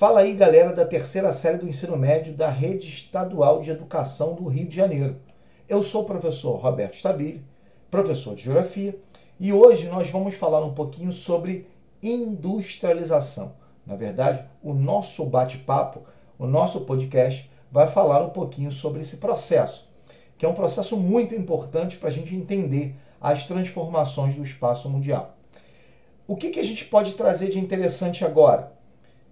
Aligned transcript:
Fala 0.00 0.20
aí, 0.20 0.32
galera 0.32 0.72
da 0.72 0.86
terceira 0.86 1.30
série 1.30 1.58
do 1.58 1.68
ensino 1.68 1.94
médio 1.94 2.32
da 2.32 2.48
Rede 2.48 2.86
Estadual 2.86 3.60
de 3.60 3.68
Educação 3.68 4.32
do 4.32 4.48
Rio 4.48 4.66
de 4.66 4.74
Janeiro. 4.74 5.20
Eu 5.68 5.82
sou 5.82 6.04
o 6.04 6.06
professor 6.06 6.56
Roberto 6.56 6.94
Stabile, 6.94 7.44
professor 7.90 8.34
de 8.34 8.44
Geografia, 8.44 8.98
e 9.38 9.52
hoje 9.52 9.90
nós 9.90 10.08
vamos 10.08 10.36
falar 10.36 10.64
um 10.64 10.72
pouquinho 10.72 11.12
sobre 11.12 11.68
industrialização. 12.02 13.52
Na 13.86 13.94
verdade, 13.94 14.42
o 14.62 14.72
nosso 14.72 15.22
bate-papo, 15.26 16.00
o 16.38 16.46
nosso 16.46 16.80
podcast, 16.86 17.50
vai 17.70 17.86
falar 17.86 18.24
um 18.24 18.30
pouquinho 18.30 18.72
sobre 18.72 19.02
esse 19.02 19.18
processo, 19.18 19.86
que 20.38 20.46
é 20.46 20.48
um 20.48 20.54
processo 20.54 20.96
muito 20.96 21.34
importante 21.34 21.98
para 21.98 22.08
a 22.08 22.12
gente 22.12 22.34
entender 22.34 22.96
as 23.20 23.44
transformações 23.44 24.34
do 24.34 24.42
espaço 24.42 24.88
mundial. 24.88 25.36
O 26.26 26.36
que, 26.36 26.48
que 26.48 26.60
a 26.60 26.64
gente 26.64 26.86
pode 26.86 27.12
trazer 27.12 27.50
de 27.50 27.58
interessante 27.58 28.24
agora? 28.24 28.79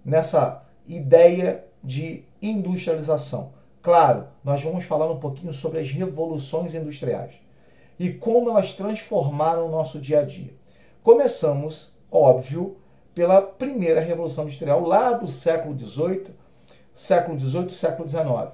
Nessa 0.03 0.63
ideia 0.87 1.65
de 1.83 2.23
industrialização. 2.41 3.53
Claro, 3.81 4.27
nós 4.43 4.61
vamos 4.61 4.83
falar 4.83 5.09
um 5.11 5.19
pouquinho 5.19 5.53
sobre 5.53 5.79
as 5.79 5.89
revoluções 5.89 6.73
industriais 6.73 7.35
e 7.99 8.11
como 8.11 8.49
elas 8.49 8.73
transformaram 8.73 9.67
o 9.67 9.71
nosso 9.71 9.99
dia 9.99 10.19
a 10.19 10.25
dia. 10.25 10.53
Começamos, 11.03 11.93
óbvio, 12.11 12.77
pela 13.13 13.41
primeira 13.41 13.99
revolução 13.99 14.43
industrial 14.45 14.81
lá 14.81 15.13
do 15.13 15.27
século 15.27 15.77
XVIII, 15.77 16.27
século 16.93 17.39
XVIII, 17.39 17.69
século 17.69 18.07
XIX, 18.07 18.53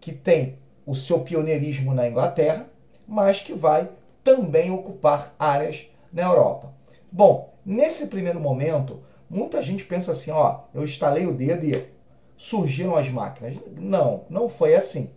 que 0.00 0.12
tem 0.12 0.58
o 0.84 0.94
seu 0.94 1.20
pioneirismo 1.20 1.94
na 1.94 2.08
Inglaterra, 2.08 2.68
mas 3.06 3.40
que 3.40 3.52
vai 3.52 3.88
também 4.22 4.70
ocupar 4.70 5.34
áreas 5.38 5.88
na 6.12 6.22
Europa. 6.22 6.72
Bom, 7.10 7.54
nesse 7.64 8.08
primeiro 8.08 8.40
momento, 8.40 9.00
Muita 9.28 9.60
gente 9.60 9.84
pensa 9.84 10.12
assim, 10.12 10.30
ó, 10.30 10.60
eu 10.74 10.84
estalei 10.84 11.26
o 11.26 11.34
dedo 11.34 11.64
e 11.64 11.88
surgiram 12.36 12.96
as 12.96 13.08
máquinas. 13.08 13.58
Não, 13.78 14.24
não 14.30 14.48
foi 14.48 14.74
assim. 14.74 15.10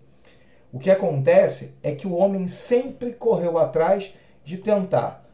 O 0.72 0.80
que 0.80 0.92
acontece 0.92 1.78
é 1.82 1.94
que 1.94 2.08
o 2.08 2.16
homem 2.16 2.48
sempre 2.48 3.14
correu 3.14 3.58
atrás 3.58 4.14
de 4.44 4.58
tentar 4.58 5.26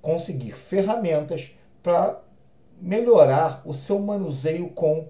conseguir 0.00 0.52
ferramentas 0.52 1.54
para 1.82 2.20
melhorar 2.80 3.62
o 3.64 3.72
seu 3.72 3.98
manuseio 4.00 4.68
com 4.70 5.08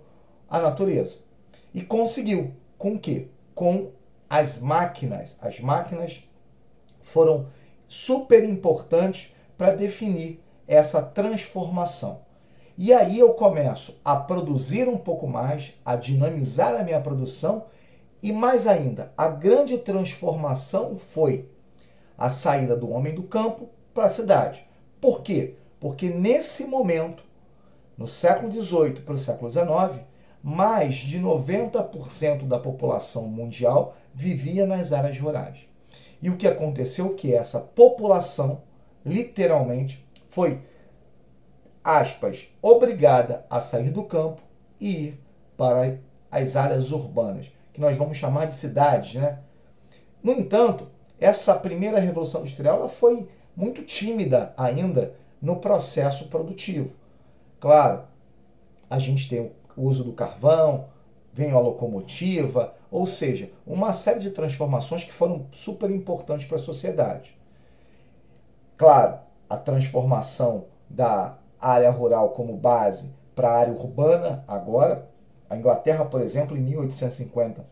a 0.48 0.58
natureza. 0.58 1.18
E 1.72 1.80
conseguiu. 1.80 2.52
Com 2.76 2.94
o 2.94 2.98
quê? 2.98 3.28
Com 3.54 3.90
as 4.28 4.60
máquinas. 4.60 5.38
As 5.40 5.60
máquinas 5.60 6.28
foram 7.00 7.46
super 7.86 8.44
importantes 8.44 9.34
para 9.56 9.74
definir 9.74 10.42
essa 10.66 11.00
transformação. 11.00 12.20
E 12.76 12.92
aí 12.92 13.18
eu 13.18 13.34
começo 13.34 14.00
a 14.04 14.16
produzir 14.16 14.88
um 14.88 14.96
pouco 14.96 15.26
mais, 15.26 15.74
a 15.84 15.94
dinamizar 15.96 16.74
a 16.74 16.82
minha 16.82 17.00
produção 17.00 17.64
e 18.22 18.32
mais 18.32 18.66
ainda, 18.66 19.12
a 19.16 19.28
grande 19.28 19.76
transformação 19.78 20.96
foi 20.96 21.48
a 22.16 22.28
saída 22.28 22.76
do 22.76 22.88
homem 22.90 23.14
do 23.14 23.24
campo 23.24 23.68
para 23.92 24.04
a 24.06 24.10
cidade. 24.10 24.64
Por 25.00 25.22
quê? 25.22 25.56
Porque 25.80 26.08
nesse 26.08 26.66
momento, 26.66 27.24
no 27.98 28.06
século 28.06 28.50
XVIII 28.52 29.00
para 29.00 29.14
o 29.14 29.18
século 29.18 29.50
XIX, 29.50 30.04
mais 30.40 30.94
de 30.94 31.20
90% 31.20 32.46
da 32.46 32.60
população 32.60 33.26
mundial 33.26 33.96
vivia 34.14 34.64
nas 34.64 34.92
áreas 34.92 35.18
rurais. 35.18 35.66
E 36.20 36.30
o 36.30 36.36
que 36.36 36.46
aconteceu 36.46 37.14
que 37.14 37.34
essa 37.34 37.58
população, 37.58 38.62
literalmente, 39.04 40.06
foi 40.28 40.60
aspas, 41.84 42.48
obrigada 42.60 43.44
a 43.48 43.60
sair 43.60 43.90
do 43.90 44.04
campo 44.04 44.42
e 44.80 45.06
ir 45.06 45.20
para 45.56 45.98
as 46.30 46.56
áreas 46.56 46.92
urbanas, 46.92 47.50
que 47.72 47.80
nós 47.80 47.96
vamos 47.96 48.16
chamar 48.16 48.46
de 48.46 48.54
cidades, 48.54 49.14
né? 49.14 49.40
No 50.22 50.32
entanto, 50.32 50.88
essa 51.20 51.54
primeira 51.54 52.00
revolução 52.00 52.40
industrial 52.40 52.78
ela 52.78 52.88
foi 52.88 53.28
muito 53.56 53.82
tímida 53.82 54.52
ainda 54.56 55.14
no 55.40 55.56
processo 55.56 56.28
produtivo. 56.28 56.94
Claro, 57.60 58.04
a 58.88 58.98
gente 58.98 59.28
tem 59.28 59.52
o 59.76 59.82
uso 59.82 60.04
do 60.04 60.12
carvão, 60.12 60.88
vem 61.32 61.50
a 61.52 61.58
locomotiva, 61.58 62.74
ou 62.90 63.06
seja, 63.06 63.50
uma 63.66 63.92
série 63.92 64.20
de 64.20 64.30
transformações 64.30 65.04
que 65.04 65.12
foram 65.12 65.46
super 65.50 65.90
importantes 65.90 66.46
para 66.46 66.56
a 66.56 66.60
sociedade. 66.60 67.34
Claro, 68.76 69.18
a 69.48 69.56
transformação 69.56 70.66
da 70.88 71.38
área 71.70 71.90
rural 71.90 72.30
como 72.30 72.56
base 72.56 73.14
para 73.34 73.48
a 73.48 73.58
área 73.58 73.72
urbana 73.72 74.44
agora. 74.46 75.08
A 75.48 75.56
Inglaterra, 75.56 76.04
por 76.04 76.20
exemplo, 76.20 76.56
em 76.56 76.60
1850 76.60 77.64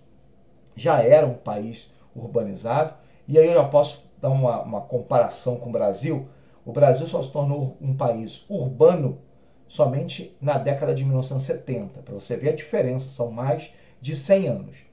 já 0.74 1.02
era 1.02 1.26
um 1.26 1.34
país 1.34 1.92
urbanizado. 2.14 2.94
E 3.26 3.38
aí 3.38 3.46
eu 3.46 3.54
já 3.54 3.64
posso 3.64 4.04
dar 4.20 4.30
uma, 4.30 4.62
uma 4.62 4.80
comparação 4.80 5.56
com 5.56 5.68
o 5.68 5.72
Brasil. 5.72 6.28
O 6.64 6.72
Brasil 6.72 7.06
só 7.06 7.22
se 7.22 7.30
tornou 7.30 7.76
um 7.80 7.96
país 7.96 8.44
urbano 8.48 9.18
somente 9.66 10.36
na 10.40 10.58
década 10.58 10.94
de 10.94 11.04
1970. 11.04 12.02
Para 12.02 12.14
você 12.14 12.36
ver 12.36 12.50
a 12.50 12.56
diferença, 12.56 13.08
são 13.08 13.30
mais 13.30 13.72
de 14.00 14.16
100 14.16 14.48
anos. 14.48 14.84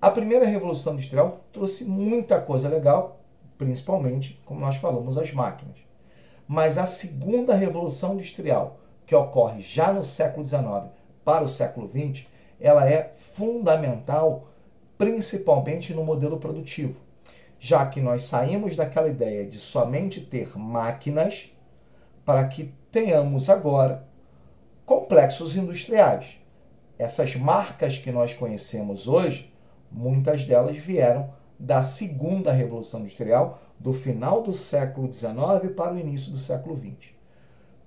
A 0.00 0.10
primeira 0.10 0.46
revolução 0.46 0.92
industrial 0.94 1.32
trouxe 1.52 1.84
muita 1.84 2.40
coisa 2.40 2.68
legal, 2.68 3.20
principalmente, 3.56 4.40
como 4.44 4.60
nós 4.60 4.76
falamos, 4.76 5.16
as 5.16 5.32
máquinas. 5.32 5.85
Mas 6.46 6.78
a 6.78 6.86
segunda 6.86 7.54
revolução 7.54 8.14
industrial, 8.14 8.78
que 9.04 9.14
ocorre 9.14 9.60
já 9.60 9.92
no 9.92 10.02
século 10.02 10.44
XIX 10.44 10.90
para 11.24 11.44
o 11.44 11.48
século 11.48 11.88
XX, 11.88 12.26
ela 12.60 12.88
é 12.88 13.12
fundamental, 13.16 14.48
principalmente 14.96 15.92
no 15.92 16.04
modelo 16.04 16.38
produtivo, 16.38 17.00
já 17.58 17.84
que 17.86 18.00
nós 18.00 18.22
saímos 18.22 18.76
daquela 18.76 19.08
ideia 19.08 19.44
de 19.44 19.58
somente 19.58 20.20
ter 20.20 20.56
máquinas 20.56 21.52
para 22.24 22.46
que 22.46 22.72
tenhamos 22.90 23.50
agora 23.50 24.06
complexos 24.84 25.56
industriais. 25.56 26.38
Essas 26.98 27.36
marcas 27.36 27.98
que 27.98 28.10
nós 28.10 28.32
conhecemos 28.32 29.06
hoje, 29.06 29.52
muitas 29.90 30.44
delas 30.44 30.76
vieram 30.76 31.30
da 31.58 31.82
segunda 31.82 32.52
revolução 32.52 33.00
industrial, 33.00 33.60
do 33.78 33.92
final 33.92 34.42
do 34.42 34.52
século 34.52 35.12
XIX 35.12 35.72
para 35.74 35.94
o 35.94 35.98
início 35.98 36.32
do 36.32 36.38
século 36.38 36.76
XX. 36.76 37.10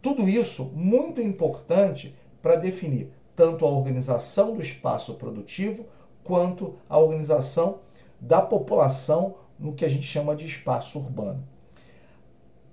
Tudo 0.01 0.29
isso 0.29 0.71
muito 0.75 1.21
importante 1.21 2.15
para 2.41 2.55
definir 2.55 3.11
tanto 3.35 3.65
a 3.65 3.69
organização 3.69 4.55
do 4.55 4.61
espaço 4.61 5.15
produtivo 5.15 5.85
quanto 6.23 6.77
a 6.87 6.97
organização 6.97 7.79
da 8.19 8.41
população 8.41 9.35
no 9.57 9.73
que 9.73 9.83
a 9.83 9.89
gente 9.89 10.05
chama 10.05 10.35
de 10.35 10.45
espaço 10.45 10.99
urbano. 10.99 11.43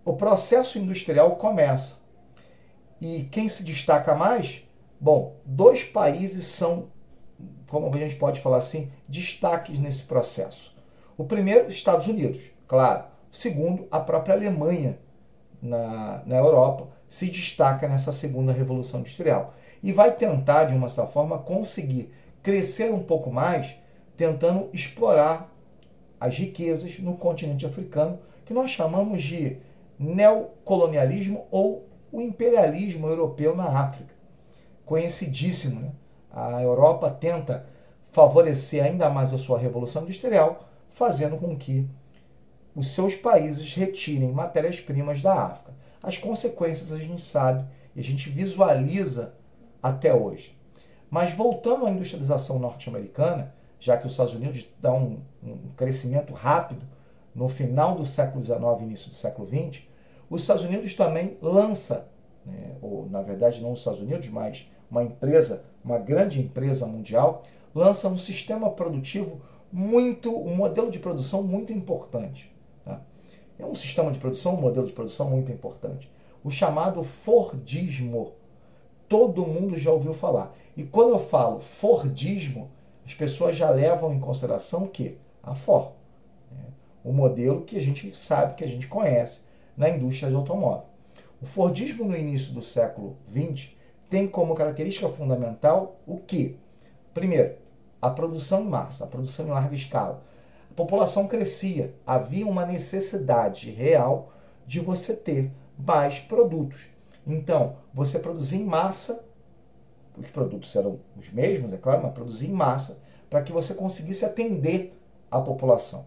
O 0.04 0.12
processo 0.12 0.78
industrial 0.78 1.36
começa. 1.36 1.96
E 3.00 3.24
quem 3.24 3.48
se 3.48 3.64
destaca 3.64 4.14
mais? 4.14 4.68
Bom, 5.00 5.36
dois 5.44 5.84
países 5.84 6.46
são, 6.46 6.88
como 7.68 7.92
a 7.92 7.98
gente 7.98 8.14
pode 8.16 8.40
falar 8.40 8.58
assim, 8.58 8.90
destaques 9.08 9.78
nesse 9.78 10.04
processo. 10.04 10.75
O 11.16 11.24
primeiro, 11.24 11.68
Estados 11.68 12.06
Unidos 12.06 12.56
claro. 12.66 13.04
Segundo, 13.30 13.86
a 13.90 14.00
própria 14.00 14.34
Alemanha, 14.34 14.98
na, 15.60 16.22
na 16.24 16.36
Europa, 16.36 16.88
se 17.06 17.26
destaca 17.26 17.88
nessa 17.88 18.12
segunda 18.12 18.52
revolução 18.52 19.00
industrial. 19.00 19.54
E 19.82 19.92
vai 19.92 20.12
tentar, 20.12 20.64
de 20.64 20.74
uma 20.74 20.88
certa 20.88 21.10
forma, 21.10 21.38
conseguir 21.38 22.12
crescer 22.42 22.90
um 22.92 23.02
pouco 23.02 23.30
mais, 23.30 23.76
tentando 24.16 24.70
explorar 24.72 25.52
as 26.18 26.38
riquezas 26.38 26.98
no 26.98 27.16
continente 27.16 27.66
africano, 27.66 28.18
que 28.44 28.54
nós 28.54 28.70
chamamos 28.70 29.22
de 29.22 29.58
neocolonialismo 29.98 31.46
ou 31.50 31.86
o 32.10 32.20
imperialismo 32.20 33.06
europeu 33.08 33.54
na 33.54 33.66
África. 33.66 34.14
Conhecidíssimo, 34.84 35.80
né? 35.80 35.90
A 36.30 36.62
Europa 36.62 37.10
tenta 37.10 37.66
favorecer 38.12 38.84
ainda 38.84 39.10
mais 39.10 39.34
a 39.34 39.38
sua 39.38 39.58
revolução 39.58 40.02
industrial, 40.02 40.68
fazendo 40.96 41.36
com 41.36 41.54
que 41.54 41.86
os 42.74 42.88
seus 42.88 43.14
países 43.14 43.74
retirem 43.74 44.32
matérias-primas 44.32 45.20
da 45.20 45.34
África. 45.34 45.74
As 46.02 46.16
consequências 46.16 46.90
a 46.90 46.96
gente 46.96 47.20
sabe 47.20 47.66
e 47.94 48.00
a 48.00 48.02
gente 48.02 48.30
visualiza 48.30 49.34
até 49.82 50.14
hoje. 50.14 50.58
Mas 51.10 51.32
voltando 51.32 51.84
à 51.84 51.90
industrialização 51.90 52.58
norte-americana, 52.58 53.54
já 53.78 53.98
que 53.98 54.06
os 54.06 54.12
Estados 54.12 54.32
Unidos 54.32 54.66
dão 54.80 55.20
um, 55.42 55.50
um, 55.50 55.58
crescimento 55.76 56.32
rápido 56.32 56.82
no 57.34 57.46
final 57.46 57.94
do 57.94 58.04
século 58.04 58.42
XIX 58.42 58.60
e 58.80 58.84
início 58.84 59.10
do 59.10 59.16
século 59.16 59.46
XX, 59.46 59.82
os 60.30 60.40
Estados 60.40 60.64
Unidos 60.64 60.94
também 60.94 61.36
lança, 61.42 62.08
né, 62.44 62.74
ou 62.80 63.06
na 63.10 63.20
verdade 63.20 63.60
não 63.60 63.72
os 63.72 63.80
Estados 63.80 64.00
Unidos, 64.00 64.28
mas 64.30 64.66
uma 64.90 65.04
empresa, 65.04 65.66
uma 65.84 65.98
grande 65.98 66.40
empresa 66.40 66.86
mundial, 66.86 67.42
lança 67.74 68.08
um 68.08 68.16
sistema 68.16 68.70
produtivo 68.70 69.42
muito, 69.72 70.34
um 70.36 70.54
modelo 70.54 70.90
de 70.90 70.98
produção 70.98 71.42
muito 71.42 71.72
importante. 71.72 72.52
Tá? 72.84 73.00
É 73.58 73.64
um 73.64 73.74
sistema 73.74 74.10
de 74.10 74.18
produção, 74.18 74.54
um 74.54 74.60
modelo 74.60 74.86
de 74.86 74.92
produção 74.92 75.30
muito 75.30 75.50
importante. 75.50 76.10
O 76.42 76.50
chamado 76.50 77.02
Fordismo. 77.02 78.32
todo 79.08 79.46
mundo 79.46 79.78
já 79.78 79.92
ouviu 79.92 80.12
falar. 80.12 80.54
E 80.76 80.82
quando 80.82 81.10
eu 81.10 81.18
falo 81.18 81.60
Fordismo, 81.60 82.70
as 83.04 83.14
pessoas 83.14 83.56
já 83.56 83.70
levam 83.70 84.12
em 84.12 84.18
consideração 84.18 84.84
o 84.84 84.88
quê? 84.88 85.16
A 85.42 85.54
Ford. 85.54 85.92
Né? 86.50 86.64
O 87.04 87.12
modelo 87.12 87.62
que 87.62 87.76
a 87.76 87.80
gente 87.80 88.16
sabe, 88.16 88.56
que 88.56 88.64
a 88.64 88.68
gente 88.68 88.88
conhece 88.88 89.40
na 89.76 89.88
indústria 89.88 90.28
de 90.28 90.34
automóvel. 90.34 90.86
O 91.40 91.46
Fordismo 91.46 92.04
no 92.04 92.16
início 92.16 92.52
do 92.52 92.62
século 92.62 93.16
XX 93.30 93.76
tem 94.08 94.26
como 94.26 94.54
característica 94.54 95.08
fundamental 95.08 96.00
o 96.06 96.16
que? 96.18 96.56
Primeiro, 97.12 97.54
a 98.00 98.10
produção 98.10 98.62
em 98.62 98.68
massa, 98.68 99.04
a 99.04 99.06
produção 99.06 99.46
em 99.46 99.50
larga 99.50 99.74
escala. 99.74 100.22
A 100.70 100.74
população 100.74 101.26
crescia, 101.26 101.94
havia 102.06 102.46
uma 102.46 102.66
necessidade 102.66 103.70
real 103.70 104.32
de 104.66 104.80
você 104.80 105.14
ter 105.14 105.50
mais 105.78 106.18
produtos. 106.18 106.88
Então, 107.26 107.76
você 107.92 108.18
produzir 108.18 108.58
em 108.58 108.64
massa, 108.64 109.24
os 110.16 110.30
produtos 110.30 110.74
eram 110.76 111.00
os 111.16 111.30
mesmos, 111.30 111.72
é 111.72 111.76
claro, 111.76 112.02
mas 112.02 112.12
produzir 112.12 112.48
em 112.48 112.52
massa, 112.52 113.02
para 113.28 113.42
que 113.42 113.52
você 113.52 113.74
conseguisse 113.74 114.24
atender 114.24 114.96
a 115.30 115.40
população. 115.40 116.06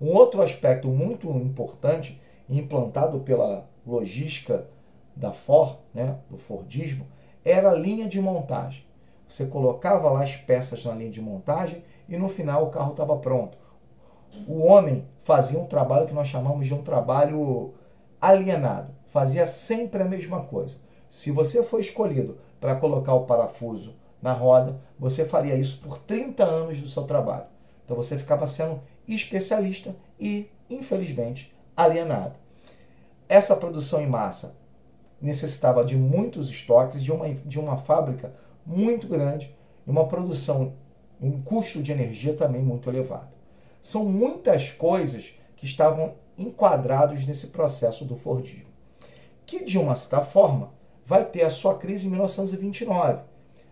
Um 0.00 0.08
outro 0.08 0.42
aspecto 0.42 0.88
muito 0.88 1.28
importante, 1.30 2.20
implantado 2.48 3.20
pela 3.20 3.68
logística 3.86 4.68
da 5.14 5.32
Ford, 5.32 5.78
né, 5.92 6.18
do 6.30 6.36
Fordismo, 6.36 7.06
era 7.44 7.70
a 7.70 7.74
linha 7.74 8.06
de 8.06 8.20
montagem. 8.20 8.85
Você 9.28 9.46
colocava 9.46 10.10
lá 10.10 10.22
as 10.22 10.36
peças 10.36 10.84
na 10.84 10.94
linha 10.94 11.10
de 11.10 11.20
montagem 11.20 11.82
e 12.08 12.16
no 12.16 12.28
final 12.28 12.64
o 12.64 12.70
carro 12.70 12.92
estava 12.92 13.16
pronto. 13.16 13.58
O 14.46 14.62
homem 14.62 15.06
fazia 15.20 15.58
um 15.58 15.66
trabalho 15.66 16.06
que 16.06 16.14
nós 16.14 16.28
chamamos 16.28 16.66
de 16.66 16.74
um 16.74 16.82
trabalho 16.82 17.74
alienado. 18.20 18.92
Fazia 19.06 19.46
sempre 19.46 20.02
a 20.02 20.06
mesma 20.06 20.42
coisa. 20.42 20.76
Se 21.08 21.30
você 21.30 21.62
for 21.62 21.80
escolhido 21.80 22.38
para 22.60 22.76
colocar 22.76 23.14
o 23.14 23.24
parafuso 23.24 23.94
na 24.20 24.32
roda, 24.32 24.80
você 24.98 25.24
faria 25.24 25.54
isso 25.54 25.78
por 25.78 25.98
30 25.98 26.44
anos 26.44 26.78
do 26.78 26.88
seu 26.88 27.04
trabalho. 27.04 27.46
Então 27.84 27.96
você 27.96 28.18
ficava 28.18 28.46
sendo 28.46 28.80
especialista 29.06 29.94
e, 30.18 30.50
infelizmente, 30.68 31.54
alienado. 31.76 32.34
Essa 33.28 33.56
produção 33.56 34.00
em 34.00 34.06
massa 34.06 34.56
necessitava 35.20 35.84
de 35.84 35.96
muitos 35.96 36.50
estoques, 36.50 37.02
de 37.02 37.10
uma, 37.10 37.28
de 37.28 37.58
uma 37.58 37.76
fábrica 37.76 38.34
muito 38.66 39.06
grande 39.06 39.54
e 39.86 39.90
uma 39.90 40.06
produção, 40.06 40.74
um 41.20 41.40
custo 41.40 41.82
de 41.82 41.92
energia 41.92 42.34
também 42.34 42.62
muito 42.62 42.90
elevado. 42.90 43.28
São 43.80 44.04
muitas 44.04 44.72
coisas 44.72 45.38
que 45.56 45.64
estavam 45.64 46.14
enquadrados 46.36 47.24
nesse 47.24 47.48
processo 47.48 48.04
do 48.04 48.16
Fordismo, 48.16 48.66
que 49.46 49.64
de 49.64 49.78
uma 49.78 49.94
certa 49.94 50.20
forma 50.20 50.70
vai 51.04 51.24
ter 51.24 51.44
a 51.44 51.50
sua 51.50 51.78
crise 51.78 52.08
em 52.08 52.10
1929, 52.10 53.20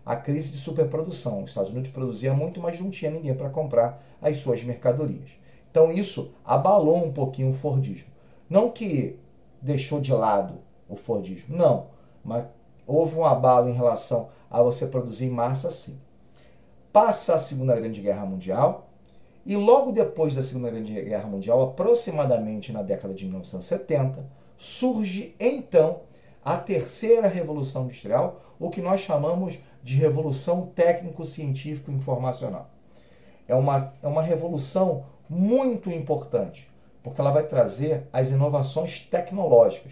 a 0.05 0.15
crise 0.15 0.51
de 0.51 0.57
superprodução. 0.57 1.43
Os 1.43 1.49
Estados 1.49 1.71
Unidos 1.71 1.91
produzia 1.91 2.33
muito, 2.33 2.61
mas 2.61 2.79
não 2.79 2.89
tinha 2.89 3.11
ninguém 3.11 3.35
para 3.35 3.49
comprar 3.49 4.01
as 4.21 4.37
suas 4.37 4.63
mercadorias. 4.63 5.31
Então 5.69 5.91
isso 5.91 6.31
abalou 6.45 7.03
um 7.03 7.11
pouquinho 7.11 7.49
o 7.49 7.53
Fordismo. 7.53 8.07
Não 8.49 8.71
que 8.71 9.19
deixou 9.61 9.99
de 9.99 10.13
lado 10.13 10.59
o 10.87 10.95
Fordismo, 10.95 11.57
não, 11.57 11.87
mas 12.23 12.45
houve 12.87 13.17
um 13.17 13.25
abalo 13.25 13.67
em 13.67 13.73
relação 13.73 14.29
a 14.55 14.63
você 14.63 14.87
produzir 14.87 15.25
em 15.25 15.29
massa, 15.29 15.69
sim. 15.69 15.99
Passa 16.93 17.35
a 17.35 17.37
Segunda 17.37 17.75
Grande 17.75 17.99
Guerra 17.99 18.25
Mundial, 18.25 18.89
e 19.45 19.55
logo 19.55 19.91
depois 19.91 20.33
da 20.33 20.41
Segunda 20.41 20.71
Grande 20.71 20.93
Guerra 20.93 21.27
Mundial, 21.27 21.61
aproximadamente 21.61 22.71
na 22.71 22.81
década 22.81 23.13
de 23.13 23.25
1970, 23.25 24.25
surge 24.57 25.35
então 25.39 26.01
a 26.43 26.57
terceira 26.57 27.27
revolução 27.27 27.83
industrial, 27.83 28.41
o 28.57 28.69
que 28.69 28.81
nós 28.81 29.01
chamamos 29.01 29.59
de 29.83 29.95
revolução 29.95 30.67
técnico-científico 30.67 31.91
informacional. 31.91 32.69
É 33.47 33.53
uma, 33.53 33.93
é 34.01 34.07
uma 34.07 34.23
revolução 34.23 35.05
muito 35.29 35.91
importante, 35.91 36.67
porque 37.03 37.19
ela 37.19 37.31
vai 37.31 37.45
trazer 37.45 38.07
as 38.11 38.31
inovações 38.31 39.01
tecnológicas. 39.01 39.91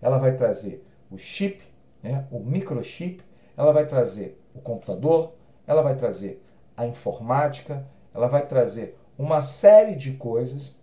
Ela 0.00 0.16
vai 0.16 0.34
trazer 0.36 0.84
o 1.10 1.18
chip, 1.18 1.62
né, 2.02 2.26
o 2.30 2.40
microchip, 2.40 3.22
ela 3.60 3.72
vai 3.74 3.86
trazer 3.86 4.40
o 4.54 4.58
computador, 4.58 5.34
ela 5.66 5.82
vai 5.82 5.94
trazer 5.94 6.42
a 6.74 6.86
informática, 6.86 7.86
ela 8.14 8.26
vai 8.26 8.46
trazer 8.46 8.98
uma 9.18 9.42
série 9.42 9.94
de 9.94 10.12
coisas 10.12 10.80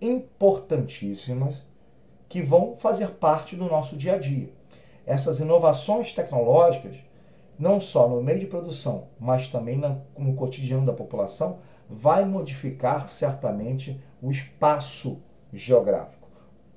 importantíssimas 0.00 1.66
que 2.28 2.40
vão 2.40 2.76
fazer 2.76 3.08
parte 3.08 3.56
do 3.56 3.64
nosso 3.64 3.96
dia 3.96 4.14
a 4.14 4.18
dia. 4.18 4.48
Essas 5.04 5.40
inovações 5.40 6.12
tecnológicas, 6.12 6.98
não 7.58 7.80
só 7.80 8.08
no 8.08 8.22
meio 8.22 8.38
de 8.38 8.46
produção, 8.46 9.08
mas 9.18 9.48
também 9.48 9.76
no 10.16 10.34
cotidiano 10.34 10.86
da 10.86 10.92
população, 10.92 11.58
vai 11.90 12.24
modificar 12.24 13.08
certamente 13.08 14.00
o 14.22 14.30
espaço 14.30 15.20
geográfico. 15.52 16.28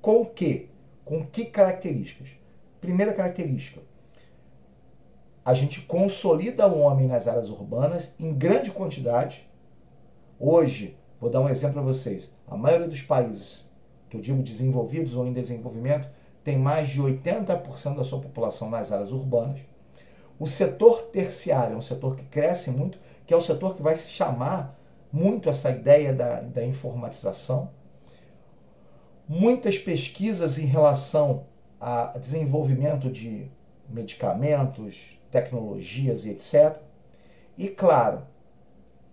Com 0.02 0.26
que? 0.26 0.72
Com 1.06 1.24
que 1.24 1.46
características? 1.46 2.30
Primeira 2.82 3.14
característica, 3.14 3.82
a 5.48 5.54
gente 5.54 5.80
consolida 5.80 6.68
o 6.68 6.80
homem 6.80 7.08
nas 7.08 7.26
áreas 7.26 7.50
urbanas 7.50 8.16
em 8.20 8.34
grande 8.34 8.70
quantidade. 8.70 9.50
Hoje, 10.38 11.00
vou 11.22 11.30
dar 11.30 11.40
um 11.40 11.48
exemplo 11.48 11.76
para 11.76 11.84
vocês. 11.84 12.36
A 12.46 12.58
maioria 12.58 12.86
dos 12.86 13.02
países, 13.02 13.72
que 14.10 14.18
eu 14.18 14.20
digo 14.20 14.44
desenvolvidos 14.44 15.16
ou 15.16 15.26
em 15.26 15.32
desenvolvimento, 15.32 16.10
tem 16.44 16.58
mais 16.58 16.90
de 16.90 17.02
80% 17.02 17.96
da 17.96 18.04
sua 18.04 18.20
população 18.20 18.70
nas 18.70 18.92
áreas 18.92 19.14
urbanas. 19.14 19.62
O 20.38 20.46
setor 20.46 21.04
terciário 21.04 21.76
é 21.76 21.78
um 21.78 21.82
setor 21.82 22.18
que 22.18 22.26
cresce 22.26 22.70
muito, 22.70 23.00
que 23.26 23.34
é 23.34 23.38
o 23.38 23.40
setor 23.40 23.74
que 23.74 23.82
vai 23.82 23.96
se 23.96 24.12
chamar 24.12 24.78
muito 25.14 25.48
essa 25.48 25.72
ideia 25.72 26.12
da, 26.14 26.42
da 26.42 26.66
informatização. 26.66 27.72
Muitas 29.30 29.78
pesquisas 29.78 30.60
em 30.60 30.66
relação 30.66 31.46
a 31.80 32.18
desenvolvimento 32.18 33.10
de 33.10 33.50
medicamentos, 33.90 35.17
tecnologias 35.32 36.26
e 36.26 36.32
etc. 36.32 36.78
E, 37.58 37.68
claro, 37.68 38.24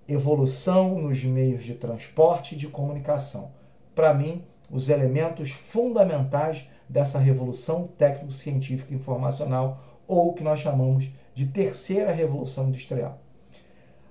evolução 0.06 0.98
nos 1.00 1.24
meios 1.24 1.64
de 1.64 1.74
transporte 1.74 2.54
e 2.54 2.58
de 2.58 2.68
comunicação. 2.68 3.52
Para 3.94 4.12
mim, 4.12 4.44
os 4.70 4.88
elementos 4.88 5.50
fundamentais 5.50 6.68
dessa 6.88 7.18
revolução 7.18 7.86
técnico-científica 7.98 8.94
informacional, 8.94 9.78
ou 10.06 10.28
o 10.28 10.32
que 10.34 10.44
nós 10.44 10.60
chamamos 10.60 11.10
de 11.32 11.46
terceira 11.46 12.12
revolução 12.12 12.68
industrial. 12.68 13.18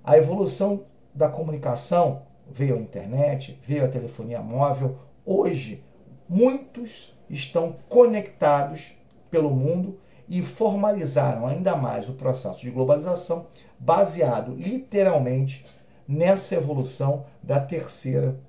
A 0.03 0.17
evolução 0.17 0.86
da 1.13 1.29
comunicação 1.29 2.24
veio 2.50 2.75
a 2.75 2.79
internet, 2.79 3.60
veio 3.65 3.86
a 3.86 3.88
telefonia 3.88 4.41
móvel. 4.41 4.98
Hoje, 5.25 5.83
muitos 6.27 7.17
estão 7.29 7.75
conectados 7.88 8.98
pelo 9.29 9.50
mundo 9.50 10.00
e 10.33 10.41
formalizaram 10.41 11.45
ainda 11.45 11.75
mais 11.75 12.09
o 12.09 12.13
processo 12.13 12.61
de 12.61 12.71
globalização, 12.71 13.45
baseado 13.77 14.55
literalmente 14.55 15.63
nessa 16.07 16.55
evolução 16.55 17.25
da 17.43 17.59
terceira 17.59 18.39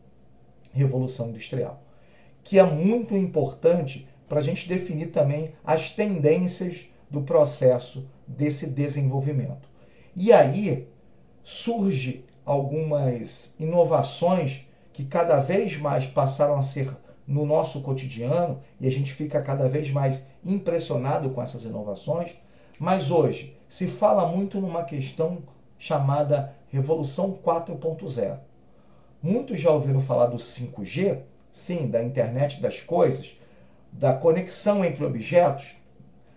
revolução 0.73 1.29
industrial, 1.29 1.83
que 2.43 2.59
é 2.59 2.63
muito 2.65 3.15
importante 3.15 4.09
para 4.27 4.41
a 4.41 4.43
gente 4.43 4.67
definir 4.67 5.09
também 5.09 5.53
as 5.63 5.91
tendências 5.91 6.87
do 7.11 7.21
processo 7.21 8.09
desse 8.27 8.71
desenvolvimento. 8.71 9.69
E 10.17 10.33
aí 10.33 10.89
surge 11.43 12.25
algumas 12.47 13.55
inovações 13.61 14.67
que 14.91 15.05
cada 15.05 15.37
vez 15.37 15.77
mais 15.77 16.07
passaram 16.07 16.57
a 16.57 16.63
ser 16.63 16.97
no 17.27 17.47
nosso 17.47 17.81
cotidiano 17.81 18.61
e 18.81 18.87
a 18.87 18.91
gente 18.91 19.13
fica 19.13 19.41
cada 19.41 19.69
vez 19.69 19.91
mais 19.91 20.29
impressionado 20.45 21.31
com 21.31 21.43
essas 21.43 21.65
inovações. 21.65 22.35
Mas 22.79 23.11
hoje 23.11 23.57
se 23.69 23.87
fala 23.87 24.27
muito 24.27 24.61
numa 24.61 24.85
questão 24.85 25.39
chamada 25.79 26.55
Revolução 26.69 27.39
4.0. 27.45 28.39
Muitos 29.23 29.61
já 29.61 29.71
ouviram 29.71 30.01
falar 30.01 30.27
do 30.27 30.37
5G, 30.37 31.21
sim, 31.51 31.89
da 31.89 32.03
internet 32.03 32.61
das 32.61 32.81
coisas, 32.81 33.39
da 33.91 34.13
conexão 34.13 34.85
entre 34.85 35.05
objetos, 35.05 35.77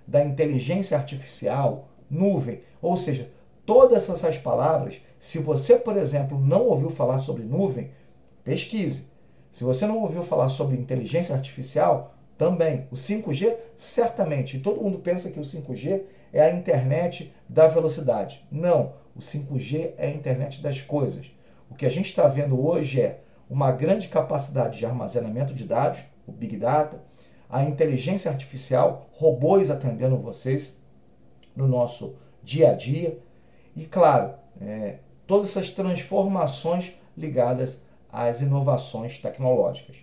da 0.06 0.24
inteligência 0.24 0.98
artificial, 0.98 1.90
nuvem, 2.10 2.62
ou 2.82 2.96
seja, 2.96 3.30
todas 3.66 4.10
essas 4.10 4.38
palavras, 4.38 5.02
se 5.20 5.40
você, 5.40 5.76
por 5.76 5.98
exemplo, 5.98 6.40
não 6.40 6.66
ouviu 6.66 6.90
falar 6.90 7.20
sobre 7.20 7.44
nuvem, 7.44 7.92
pesquise 8.44 9.08
se 9.58 9.64
você 9.64 9.88
não 9.88 9.98
ouviu 9.98 10.22
falar 10.22 10.50
sobre 10.50 10.78
inteligência 10.78 11.34
artificial, 11.34 12.14
também. 12.38 12.88
O 12.92 12.94
5G, 12.94 13.56
certamente. 13.76 14.60
Todo 14.60 14.84
mundo 14.84 15.00
pensa 15.00 15.32
que 15.32 15.40
o 15.40 15.42
5G 15.42 16.04
é 16.32 16.44
a 16.44 16.54
internet 16.54 17.34
da 17.50 17.68
velocidade. 17.68 18.46
Não. 18.52 18.94
O 19.16 19.20
5G 19.20 19.94
é 19.98 20.10
a 20.10 20.12
internet 20.12 20.62
das 20.62 20.80
coisas. 20.80 21.32
O 21.72 21.74
que 21.74 21.88
a 21.88 21.90
gente 21.90 22.06
está 22.06 22.28
vendo 22.28 22.64
hoje 22.64 23.02
é 23.02 23.22
uma 23.50 23.72
grande 23.72 24.10
capacidade 24.10 24.78
de 24.78 24.86
armazenamento 24.86 25.56
de 25.56 25.64
dados, 25.64 26.04
o 26.28 26.32
Big 26.32 26.56
Data, 26.56 27.02
a 27.50 27.64
inteligência 27.64 28.30
artificial, 28.30 29.10
robôs 29.12 29.72
atendendo 29.72 30.18
vocês, 30.18 30.78
no 31.56 31.68
nosso 31.68 32.16
dia 32.44 32.70
a 32.70 32.74
dia. 32.74 33.18
E, 33.76 33.86
claro, 33.86 34.36
é, 34.62 34.98
todas 35.26 35.50
essas 35.50 35.72
transformações 35.72 36.94
ligadas 37.18 37.87
às 38.12 38.42
inovações 38.42 39.20
tecnológicas. 39.20 39.98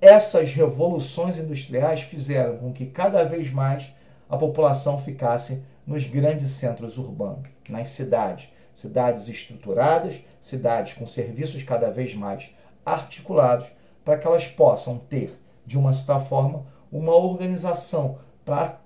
Essas 0.00 0.52
revoluções 0.54 1.38
industriais 1.38 2.00
fizeram 2.00 2.56
com 2.56 2.72
que 2.72 2.86
cada 2.86 3.24
vez 3.24 3.50
mais 3.50 3.92
a 4.28 4.36
população 4.36 4.98
ficasse 4.98 5.62
nos 5.86 6.04
grandes 6.04 6.50
centros 6.50 6.96
urbanos, 6.96 7.48
nas 7.68 7.88
cidades, 7.88 8.48
cidades 8.72 9.28
estruturadas, 9.28 10.20
cidades 10.40 10.94
com 10.94 11.06
serviços 11.06 11.62
cada 11.62 11.90
vez 11.90 12.14
mais 12.14 12.50
articulados, 12.84 13.68
para 14.04 14.16
que 14.16 14.26
elas 14.26 14.46
possam 14.46 14.98
ter, 14.98 15.38
de 15.66 15.76
uma 15.76 15.92
certa 15.92 16.18
forma, 16.18 16.64
uma 16.90 17.14
organização 17.14 18.18
para 18.44 18.80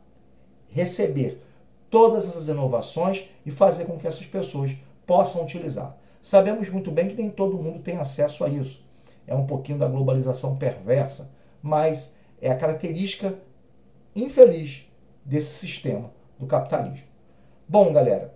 receber 0.68 1.40
todas 1.88 2.26
essas 2.26 2.48
inovações 2.48 3.30
e 3.46 3.50
fazer 3.50 3.84
com 3.84 3.96
que 3.96 4.06
essas 4.06 4.26
pessoas 4.26 4.74
possam 5.06 5.42
utilizar. 5.42 5.96
Sabemos 6.24 6.70
muito 6.70 6.90
bem 6.90 7.06
que 7.06 7.14
nem 7.14 7.28
todo 7.28 7.58
mundo 7.58 7.80
tem 7.80 7.98
acesso 7.98 8.46
a 8.46 8.48
isso. 8.48 8.82
É 9.26 9.34
um 9.34 9.44
pouquinho 9.44 9.76
da 9.76 9.86
globalização 9.86 10.56
perversa, 10.56 11.30
mas 11.62 12.14
é 12.40 12.50
a 12.50 12.56
característica 12.56 13.34
infeliz 14.16 14.90
desse 15.22 15.52
sistema 15.52 16.10
do 16.38 16.46
capitalismo. 16.46 17.08
Bom, 17.68 17.92
galera, 17.92 18.34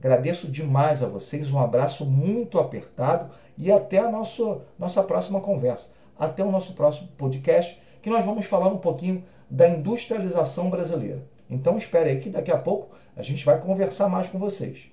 agradeço 0.00 0.50
demais 0.50 1.02
a 1.02 1.06
vocês, 1.06 1.50
um 1.50 1.58
abraço 1.58 2.06
muito 2.06 2.58
apertado 2.58 3.30
e 3.58 3.70
até 3.70 3.98
a 3.98 4.10
nossa, 4.10 4.62
nossa 4.78 5.02
próxima 5.02 5.38
conversa. 5.38 5.90
Até 6.18 6.42
o 6.42 6.50
nosso 6.50 6.72
próximo 6.72 7.08
podcast, 7.08 7.78
que 8.00 8.08
nós 8.08 8.24
vamos 8.24 8.46
falar 8.46 8.68
um 8.68 8.78
pouquinho 8.78 9.22
da 9.50 9.68
industrialização 9.68 10.70
brasileira. 10.70 11.22
Então 11.50 11.76
espere 11.76 12.08
aí 12.08 12.20
que 12.20 12.30
daqui 12.30 12.50
a 12.50 12.56
pouco 12.56 12.96
a 13.14 13.22
gente 13.22 13.44
vai 13.44 13.60
conversar 13.60 14.08
mais 14.08 14.28
com 14.28 14.38
vocês. 14.38 14.88